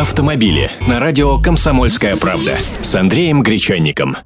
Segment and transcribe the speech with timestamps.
[0.00, 4.16] автомобили на радио «Комсомольская правда» с Андреем Гречанником.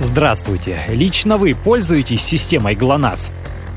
[0.00, 0.80] Здравствуйте.
[0.88, 3.30] Лично вы пользуетесь системой ГЛОНАСС?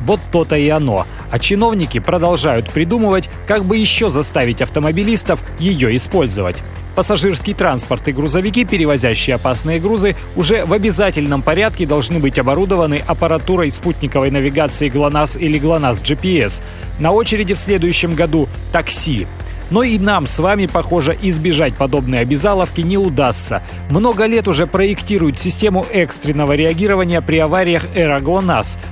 [0.07, 1.05] Вот то-то и оно.
[1.29, 6.63] А чиновники продолжают придумывать, как бы еще заставить автомобилистов ее использовать.
[6.95, 13.69] Пассажирский транспорт и грузовики, перевозящие опасные грузы, уже в обязательном порядке должны быть оборудованы аппаратурой
[13.69, 16.61] спутниковой навигации ГЛОНАСС или ГЛОНАСС GPS.
[16.97, 19.27] На очереди в следующем году такси.
[19.73, 23.63] Но и нам с вами, похоже, избежать подобной обязаловки не удастся.
[23.89, 28.21] Много лет уже проектируют систему экстренного реагирования при авариях Эра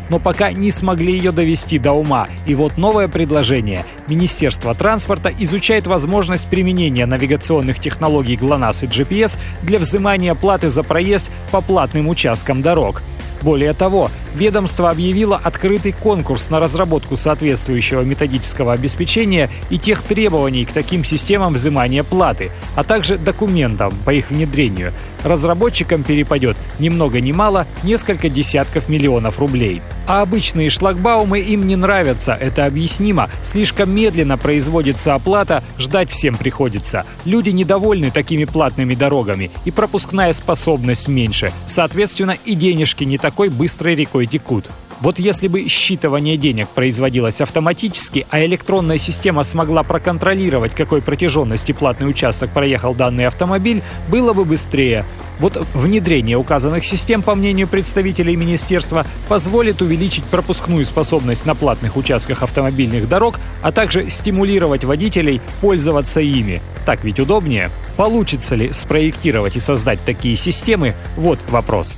[0.10, 2.28] но пока не смогли ее довести до ума.
[2.48, 3.86] И вот новое предложение.
[4.08, 11.30] Министерство транспорта изучает возможность применения навигационных технологий ГЛОНАСС и GPS для взимания платы за проезд
[11.52, 13.04] по платным участкам дорог.
[13.42, 20.72] Более того, ведомство объявило открытый конкурс на разработку соответствующего методического обеспечения и тех требований к
[20.72, 24.94] таким системам взимания платы, а также документам по их внедрению.
[25.24, 29.82] Разработчикам перепадет ни много ни мало несколько десятков миллионов рублей.
[30.12, 33.30] А обычные шлагбаумы им не нравятся, это объяснимо.
[33.46, 37.06] Слишком медленно производится оплата, ждать всем приходится.
[37.24, 41.54] Люди недовольны такими платными дорогами, и пропускная способность меньше.
[41.66, 44.66] Соответственно, и денежки не такой быстрой рекой текут.
[45.02, 52.08] Вот если бы считывание денег производилось автоматически, а электронная система смогла проконтролировать, какой протяженности платный
[52.08, 55.04] участок проехал данный автомобиль, было бы быстрее.
[55.40, 62.44] Вот внедрение указанных систем, по мнению представителей министерства, позволит увеличить пропускную способность на платных участках
[62.44, 66.62] автомобильных дорог, а также стимулировать водителей пользоваться ими.
[66.86, 67.72] Так ведь удобнее.
[67.98, 70.94] Получится ли спроектировать и создать такие системы?
[71.18, 71.98] Вот вопрос.